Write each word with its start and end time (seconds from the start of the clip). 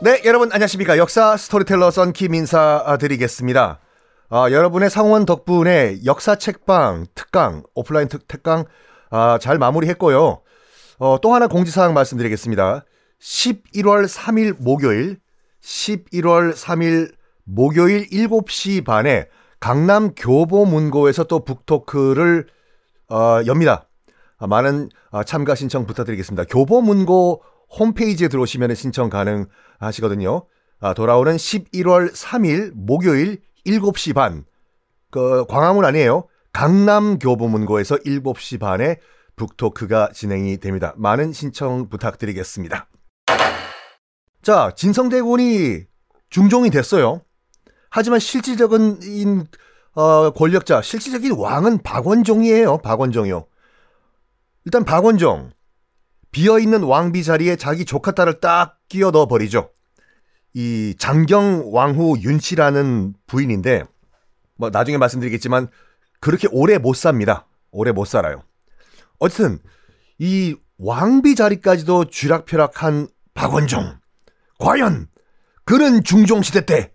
네, 0.00 0.22
여러분 0.24 0.52
안녕하십니까. 0.52 0.96
역사 0.96 1.36
스토리텔러 1.36 1.90
썬킴 1.90 2.32
인사드리겠습니다. 2.32 3.80
아, 4.30 4.50
여러분의 4.50 4.90
성원 4.90 5.26
덕분에 5.26 5.98
역사 6.04 6.36
책방 6.36 7.06
특강, 7.14 7.64
오프라인 7.74 8.08
특, 8.08 8.28
특강 8.28 8.64
아, 9.10 9.38
잘 9.40 9.58
마무리했고요. 9.58 10.40
어, 10.98 11.18
또 11.20 11.34
하나 11.34 11.48
공지사항 11.48 11.94
말씀드리겠습니다. 11.94 12.84
11월 13.20 14.06
3일 14.06 14.56
목요일, 14.60 15.18
11월 15.62 16.54
3일 16.54 17.12
목요일 17.44 18.08
7시 18.10 18.84
반에 18.84 19.26
강남 19.58 20.14
교보문고에서 20.14 21.24
또 21.24 21.44
북토크를 21.44 22.46
어, 23.08 23.40
엽니다. 23.46 23.87
아, 24.38 24.46
많은 24.46 24.88
아, 25.10 25.24
참가 25.24 25.54
신청 25.54 25.86
부탁드리겠습니다. 25.86 26.44
교보문고 26.44 27.42
홈페이지에 27.78 28.28
들어오시면 28.28 28.74
신청 28.74 29.10
가능하시거든요. 29.10 30.46
아, 30.80 30.94
돌아오는 30.94 31.36
11월 31.36 32.12
3일 32.12 32.72
목요일 32.74 33.40
7시 33.66 34.14
반. 34.14 34.44
그 35.10 35.44
광화문 35.46 35.84
아니에요. 35.84 36.28
강남 36.52 37.18
교보문고에서 37.18 37.96
7시 37.96 38.60
반에 38.60 38.96
북토크가 39.36 40.10
진행이 40.12 40.58
됩니다. 40.58 40.94
많은 40.96 41.32
신청 41.32 41.88
부탁드리겠습니다. 41.88 42.88
자, 44.42 44.72
진성대군이 44.76 45.84
중종이 46.30 46.70
됐어요. 46.70 47.22
하지만 47.90 48.18
실질적인 48.18 49.46
어, 49.94 50.30
권력자, 50.30 50.82
실질적인 50.82 51.32
왕은 51.32 51.78
박원종이에요. 51.82 52.78
박원종이요. 52.78 53.46
일단 54.68 54.84
박원종 54.84 55.50
비어있는 56.30 56.82
왕비 56.82 57.24
자리에 57.24 57.56
자기 57.56 57.86
조카 57.86 58.10
딸을 58.10 58.40
딱 58.40 58.78
끼워 58.90 59.10
넣어 59.10 59.26
버리죠. 59.26 59.72
이 60.52 60.94
장경 60.98 61.72
왕후 61.72 62.18
윤 62.20 62.38
씨라는 62.38 63.14
부인인데 63.26 63.84
뭐 64.56 64.68
나중에 64.68 64.98
말씀드리겠지만 64.98 65.68
그렇게 66.20 66.48
오래 66.50 66.76
못 66.76 66.96
삽니다. 66.96 67.46
오래 67.70 67.92
못 67.92 68.04
살아요. 68.04 68.42
어쨌든 69.18 69.58
이 70.18 70.54
왕비 70.76 71.34
자리까지도 71.34 72.10
쥐락펴락한 72.10 73.08
박원종 73.32 73.98
과연 74.58 75.08
그는 75.64 76.04
중종 76.04 76.42
시대 76.42 76.66
때 76.66 76.92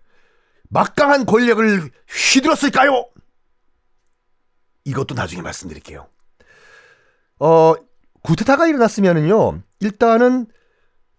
막강한 0.70 1.26
권력을 1.26 1.90
휘둘렀을까요? 2.06 3.08
이것도 4.84 5.16
나중에 5.16 5.42
말씀드릴게요. 5.42 6.13
어, 7.40 7.74
구테타가 8.22 8.66
일어났으면은요, 8.66 9.62
일단은 9.80 10.46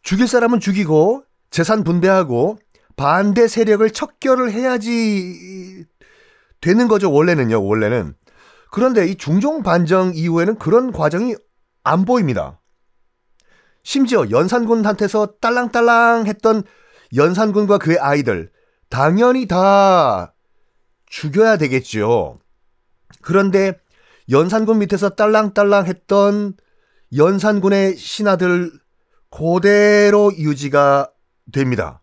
죽일 0.01 0.27
사람은 0.27 0.59
죽이고 0.59 1.23
재산 1.49 1.83
분배하고 1.83 2.57
반대 2.95 3.47
세력을 3.47 3.87
척결을 3.89 4.51
해야지 4.51 5.85
되는 6.61 6.87
거죠, 6.87 7.11
원래는요, 7.11 7.63
원래는. 7.63 8.15
그런데 8.71 9.07
이 9.07 9.15
중종 9.15 9.63
반정 9.63 10.13
이후에는 10.15 10.57
그런 10.57 10.91
과정이 10.91 11.35
안 11.83 12.05
보입니다. 12.05 12.59
심지어 13.83 14.29
연산군한테서 14.29 15.35
딸랑딸랑 15.39 16.25
했던 16.25 16.63
연산군과 17.15 17.77
그의 17.77 17.99
아이들, 17.99 18.51
당연히 18.89 19.47
다 19.47 20.33
죽여야 21.07 21.57
되겠죠. 21.57 22.39
그런데 23.21 23.79
연산군 24.29 24.79
밑에서 24.79 25.09
딸랑딸랑 25.09 25.85
했던 25.85 26.53
연산군의 27.15 27.97
신하들 27.97 28.71
그대로 29.29 30.31
유지가 30.35 31.11
됩니다. 31.51 32.01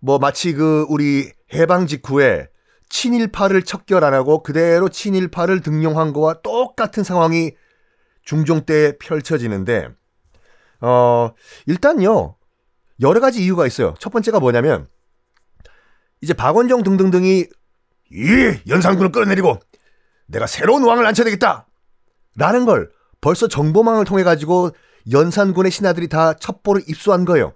뭐 0.00 0.18
마치 0.18 0.52
그 0.52 0.86
우리 0.88 1.32
해방 1.52 1.86
직후에 1.86 2.48
친일파를 2.88 3.62
척결 3.62 4.04
안 4.04 4.14
하고 4.14 4.42
그대로 4.42 4.88
친일파를 4.88 5.62
등용한 5.62 6.12
거와 6.12 6.34
똑같은 6.42 7.02
상황이 7.02 7.52
중종 8.22 8.64
때 8.64 8.96
펼쳐지는데 8.98 9.88
어 10.80 11.32
일단요 11.66 12.36
여러 13.00 13.20
가지 13.20 13.42
이유가 13.42 13.66
있어요. 13.66 13.94
첫 13.98 14.10
번째가 14.10 14.38
뭐냐면 14.38 14.86
이제 16.20 16.32
박원종 16.34 16.82
등등등이 16.84 17.46
이 18.12 18.58
연산군을 18.68 19.10
끌어내리고 19.10 19.58
내가 20.26 20.46
새로운 20.46 20.84
왕을 20.84 21.06
앉혀야 21.06 21.24
되겠다 21.24 21.66
라는 22.36 22.64
걸 22.64 22.90
벌써 23.20 23.48
정보망을 23.48 24.04
통해 24.04 24.22
가지고 24.24 24.70
연산군의 25.10 25.70
신하들이 25.70 26.08
다 26.08 26.34
첩보를 26.34 26.82
입수한 26.88 27.24
거예요. 27.24 27.54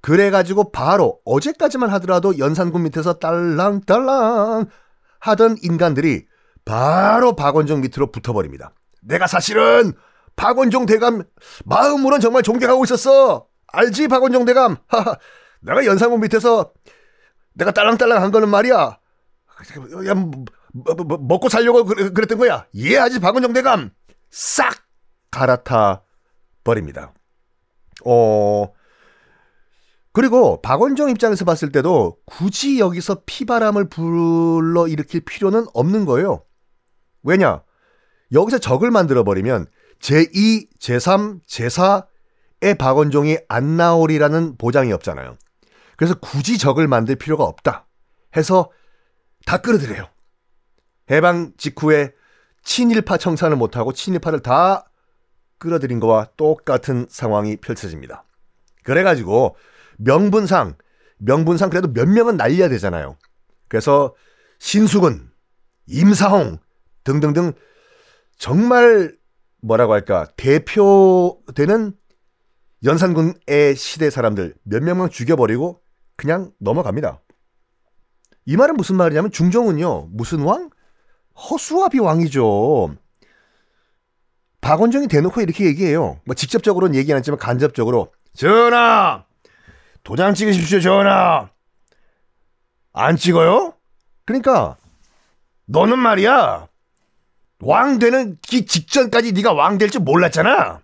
그래 0.00 0.30
가지고 0.30 0.70
바로 0.70 1.20
어제까지만 1.24 1.90
하더라도 1.90 2.38
연산군 2.38 2.84
밑에서 2.84 3.14
딸랑딸랑 3.14 4.66
하던 5.20 5.56
인간들이 5.62 6.26
바로 6.64 7.34
박원종 7.34 7.80
밑으로 7.80 8.12
붙어버립니다. 8.12 8.72
내가 9.02 9.26
사실은 9.26 9.92
박원종 10.36 10.86
대감 10.86 11.22
마음으론 11.64 12.20
정말 12.20 12.42
존경하고 12.42 12.84
있었어. 12.84 13.46
알지 13.66 14.08
박원종 14.08 14.44
대감. 14.44 14.76
하하. 14.86 15.16
내가 15.60 15.84
연산군 15.84 16.20
밑에서 16.20 16.72
내가 17.54 17.72
딸랑딸랑 17.72 18.22
한 18.22 18.30
거는 18.30 18.48
말이야. 18.48 18.76
야, 20.06 20.14
뭐, 20.72 20.94
뭐, 20.94 21.04
뭐, 21.04 21.18
먹고 21.18 21.48
살려고 21.48 21.84
그랬던 21.84 22.38
거야. 22.38 22.66
이해하지 22.72 23.20
박원종 23.20 23.52
대감. 23.52 23.90
싹 24.30 24.74
갈아타 25.30 26.02
버립니다. 26.64 27.12
어, 28.04 28.72
그리고 30.12 30.60
박원종 30.62 31.10
입장에서 31.10 31.44
봤을 31.44 31.70
때도 31.70 32.18
굳이 32.26 32.78
여기서 32.78 33.22
피바람을 33.26 33.88
불러 33.88 34.88
일으킬 34.88 35.20
필요는 35.20 35.66
없는 35.74 36.04
거예요. 36.04 36.44
왜냐? 37.22 37.62
여기서 38.32 38.58
적을 38.58 38.90
만들어 38.90 39.24
버리면 39.24 39.66
제2, 40.00 40.68
제3, 40.78 41.40
제4의 41.46 42.78
박원종이 42.78 43.38
안 43.48 43.76
나오리라는 43.76 44.56
보장이 44.56 44.92
없잖아요. 44.92 45.36
그래서 45.96 46.14
굳이 46.20 46.58
적을 46.58 46.86
만들 46.86 47.16
필요가 47.16 47.44
없다. 47.44 47.86
해서 48.36 48.70
다 49.46 49.58
끌어들여요. 49.58 50.08
해방 51.10 51.52
직후에 51.56 52.12
친일파 52.62 53.16
청산을 53.16 53.56
못하고 53.56 53.92
친일파를 53.92 54.40
다 54.40 54.90
끌어들인 55.58 56.00
거와 56.00 56.28
똑같은 56.36 57.06
상황이 57.08 57.56
펼쳐집니다. 57.56 58.24
그래가지고 58.84 59.56
명분상, 59.98 60.76
명분상 61.18 61.70
그래도 61.70 61.92
몇 61.92 62.06
명은 62.08 62.36
날려야 62.36 62.68
되잖아요. 62.68 63.16
그래서 63.68 64.14
신수근, 64.58 65.30
임사홍 65.86 66.58
등등등 67.04 67.52
정말 68.36 69.16
뭐라고 69.60 69.92
할까 69.92 70.26
대표되는 70.36 71.92
연산군의 72.84 73.74
시대 73.76 74.08
사람들 74.10 74.54
몇 74.62 74.82
명만 74.82 75.10
죽여버리고 75.10 75.82
그냥 76.16 76.52
넘어갑니다. 76.58 77.20
이 78.46 78.56
말은 78.56 78.76
무슨 78.76 78.96
말이냐면 78.96 79.30
중종은요 79.30 80.08
무슨 80.12 80.40
왕? 80.40 80.70
허수아비 81.38 81.98
왕이죠. 82.00 82.94
박원종이 84.60 85.06
대놓고 85.08 85.40
이렇게 85.40 85.64
얘기해요. 85.66 86.20
뭐 86.24 86.34
직접적으로는 86.34 86.94
얘기 86.96 87.12
안 87.12 87.18
했지만 87.18 87.38
간접적으로 87.38 88.12
전하 88.34 89.24
도장 90.02 90.34
찍으십시오 90.34 90.80
전하 90.80 91.50
안 92.92 93.16
찍어요? 93.16 93.74
그러니까 94.24 94.76
너는 95.66 95.98
말이야 95.98 96.66
왕 97.60 97.98
되는 97.98 98.36
기 98.42 98.66
직전까지 98.66 99.32
네가 99.32 99.52
왕 99.52 99.78
될 99.78 99.90
줄 99.90 100.00
몰랐잖아. 100.02 100.80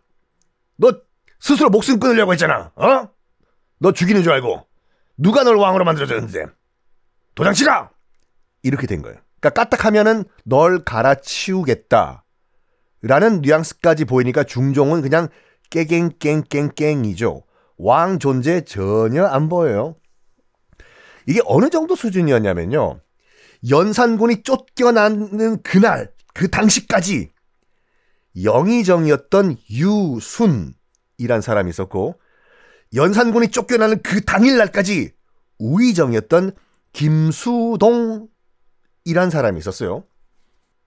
너 0.77 0.93
스스로 1.41 1.69
목숨 1.71 1.99
끊으려고 2.01 2.33
했잖아. 2.33 2.73
어? 2.77 3.09
너 3.79 3.93
죽이는 3.93 4.23
줄 4.23 4.33
알고 4.33 4.67
누가 5.17 5.43
널 5.45 5.57
왕으로 5.57 5.85
만들어줬는데 5.85 6.47
도장 7.35 7.55
찍어 7.55 7.91
이렇게 8.63 8.87
된 8.87 9.03
거예요. 9.03 9.19
그러니까 9.45 9.51
까딱하면은 9.51 10.25
널 10.45 10.85
갈아치우겠다. 10.85 12.25
라는 13.03 13.43
뉘앙스까지 13.43 14.07
보이니까 14.07 14.45
중종은 14.45 15.03
그냥 15.03 15.29
깨갱깽깽깽이죠. 15.69 17.45
왕 17.77 18.19
존재 18.19 18.63
전혀 18.63 19.27
안 19.27 19.51
보여요. 19.51 19.97
이게 21.27 21.41
어느 21.45 21.69
정도 21.69 21.95
수준이었냐면요. 21.95 23.01
연산군이 23.69 24.43
쫓겨나는 24.43 25.63
그날, 25.63 26.11
그 26.33 26.49
당시까지 26.49 27.31
영의정이었던 28.43 29.57
유순이란 29.71 31.43
사람이 31.43 31.69
있었고, 31.69 32.19
연산군이 32.95 33.49
쫓겨나는 33.49 34.03
그 34.03 34.23
당일날까지 34.23 35.13
우의정이었던 35.59 36.53
김수동 36.93 38.29
이란 39.05 39.31
사람이 39.31 39.59
있었어요. 39.59 40.05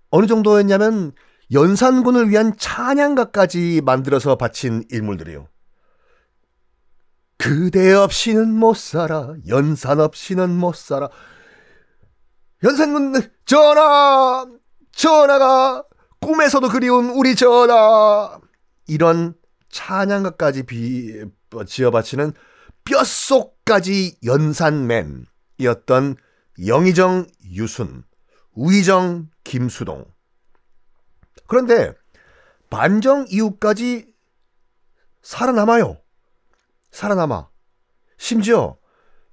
어느 0.09 0.25
정도였냐면 0.27 1.13
연산군을 1.51 2.29
위한 2.29 2.53
찬양가까지 2.57 3.81
만들어서 3.85 4.35
바친 4.37 4.83
인물들이요. 4.91 5.47
그대 7.37 7.93
없이는 7.93 8.53
못 8.53 8.75
살아 8.75 9.33
연산 9.47 9.99
없이는 9.99 10.49
못 10.49 10.75
살아 10.75 11.09
연산 12.63 13.13
전하 13.45 14.45
전하가 14.91 15.83
꿈에서도 16.19 16.67
그리운 16.69 17.11
우리 17.11 17.35
전하 17.35 18.39
이런 18.87 19.35
찬양가까지 19.69 20.63
비, 20.63 21.23
지어 21.67 21.91
바치는 21.91 22.33
뼛속까지 22.83 24.17
연산맨이었던 24.25 26.15
영의정 26.65 27.27
유순, 27.51 28.03
우의정 28.53 29.29
김수동. 29.43 30.05
그런데 31.47 31.93
반정 32.69 33.25
이후까지 33.29 34.13
살아남아요. 35.21 35.97
살아남아. 36.91 37.49
심지어 38.17 38.77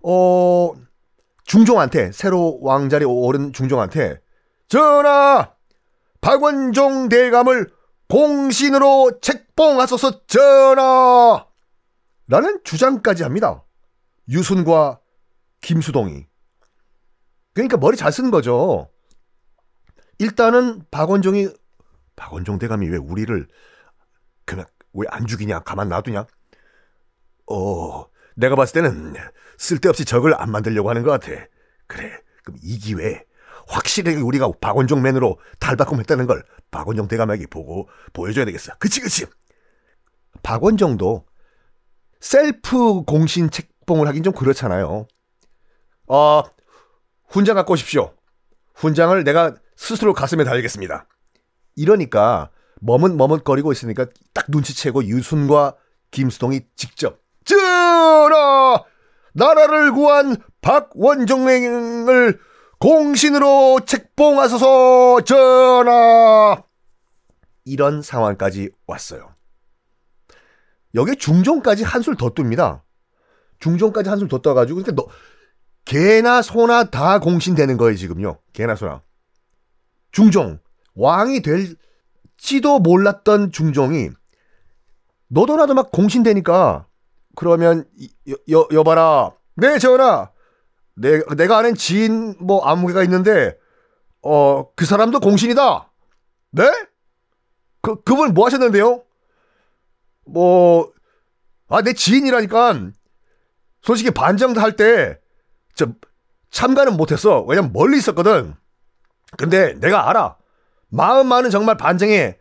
어 0.02 0.72
중종한테 1.44 2.12
새로 2.12 2.58
왕자리 2.60 3.04
오른 3.04 3.52
중종한테 3.52 4.20
전하 4.68 5.54
박원종 6.20 7.08
대감을 7.08 7.70
공신으로 8.08 9.20
책봉하소서 9.20 10.26
전하 10.26 11.46
라는 12.26 12.60
주장까지 12.64 13.22
합니다. 13.22 13.64
유순과 14.28 15.00
김수동이. 15.60 16.26
그러니까 17.54 17.76
머리 17.76 17.96
잘 17.96 18.12
쓰는 18.12 18.30
거죠. 18.30 18.90
일단은 20.18 20.84
박원종이 20.90 21.48
박원종 22.16 22.58
대감이 22.58 22.88
왜 22.88 22.96
우리를 22.98 23.46
그냥 24.44 24.66
왜 24.92 25.06
안 25.10 25.26
죽이냐 25.26 25.60
가만 25.60 25.88
놔두냐? 25.88 26.26
어 27.50 28.06
내가 28.36 28.54
봤을 28.56 28.74
때는 28.82 29.14
쓸데없이 29.58 30.04
적을 30.04 30.40
안 30.40 30.50
만들려고 30.50 30.88
하는 30.90 31.02
것 31.02 31.10
같아. 31.10 31.32
그래 31.86 32.12
그럼 32.44 32.58
이 32.62 32.78
기회에 32.78 33.24
확실하게 33.66 34.18
우리가 34.20 34.50
박원종 34.60 35.02
맨으로 35.02 35.38
탈바꿈했다는 35.58 36.26
걸 36.26 36.44
박원종 36.70 37.08
대감에게 37.08 37.46
보고 37.48 37.88
보여줘야 38.12 38.44
되겠어. 38.44 38.74
그치 38.78 39.00
그치. 39.00 39.26
박원종도 40.42 41.26
셀프 42.20 43.02
공신 43.02 43.50
책봉을 43.50 44.06
하긴 44.08 44.22
좀 44.22 44.32
그렇잖아요. 44.32 45.06
어, 46.06 46.42
훈장 47.34 47.56
갖고 47.56 47.72
오십시오. 47.72 48.14
훈장을 48.76 49.24
내가 49.24 49.56
스스로 49.74 50.12
가슴에 50.12 50.44
달겠습니다. 50.44 51.08
이러니까 51.74 52.50
머뭇머뭇거리고 52.80 53.72
있으니까 53.72 54.06
딱 54.32 54.44
눈치채고 54.50 55.04
유순과 55.06 55.74
김수동이 56.12 56.60
직접 56.76 57.18
전하 57.44 58.84
나라를 59.32 59.92
구한 59.92 60.36
박원종을 60.60 62.38
공신으로 62.78 63.80
책봉하소서 63.84 65.22
전하 65.22 66.62
이런 67.64 68.00
상황까지 68.00 68.70
왔어요. 68.86 69.34
여기 70.94 71.16
중종까지 71.16 71.82
한술 71.82 72.16
더 72.16 72.32
뜹니다. 72.32 72.82
중종까지 73.58 74.08
한술 74.08 74.28
더 74.28 74.38
떠가지고 74.38 74.82
그러니까 74.82 75.02
너 75.02 75.08
개나 75.84 76.42
소나 76.42 76.84
다 76.84 77.18
공신되는 77.18 77.76
거예요 77.76 77.96
지금요. 77.96 78.38
개나 78.52 78.74
소나. 78.74 79.02
중종 80.12 80.58
왕이 80.94 81.42
될지도 81.42 82.78
몰랐던 82.78 83.52
중종이 83.52 84.10
너도 85.28 85.56
나도 85.56 85.74
막 85.74 85.90
공신되니까 85.90 86.86
그러면 87.34 87.84
여, 88.28 88.34
여, 88.50 88.68
여봐라 88.72 89.32
네 89.56 89.78
전하 89.78 90.30
내, 90.94 91.20
내가 91.36 91.58
아는 91.58 91.74
지인 91.74 92.36
뭐 92.38 92.64
아무개가 92.64 93.02
있는데 93.02 93.56
어 94.22 94.64
그 94.76 94.86
사람도 94.86 95.18
공신이다 95.20 95.90
네? 96.52 96.70
그 97.82 98.00
그분 98.02 98.32
뭐 98.32 98.46
하셨는데요? 98.46 99.02
뭐, 100.24 100.90
아, 101.68 101.82
내 101.82 101.92
지인이라니까, 101.92 102.90
솔직히 103.82 104.10
반정 104.10 104.56
할 104.56 104.76
때, 104.76 105.18
저, 105.74 105.88
참가는 106.50 106.96
못했어. 106.96 107.42
왜냐면 107.42 107.72
멀리 107.72 107.98
있었거든. 107.98 108.54
근데 109.36 109.74
내가 109.80 110.08
알아. 110.08 110.36
마음만은 110.88 111.50
정말 111.50 111.76
반정에 111.76 112.36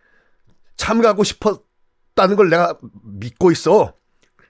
참가하고 0.78 1.24
싶었다는 1.24 2.36
걸 2.36 2.50
내가 2.50 2.78
믿고 3.04 3.52
있어. 3.52 3.94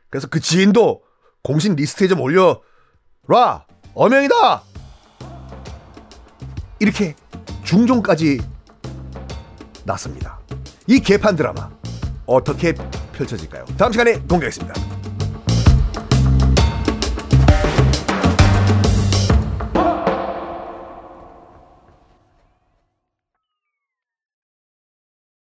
그래서 0.09 0.27
그 0.27 0.39
지인도 0.39 1.03
공신 1.41 1.75
리스트에 1.75 2.07
좀 2.07 2.19
올려라. 2.21 3.65
어명이다! 3.95 4.63
이렇게 6.79 7.15
중종까지 7.63 8.41
났습니다. 9.85 10.39
이 10.87 10.99
개판 10.99 11.35
드라마 11.35 11.69
어떻게 12.25 12.73
펼쳐질까요? 13.13 13.65
다음 13.77 13.91
시간에 13.91 14.19
공개하겠습니다. 14.19 14.92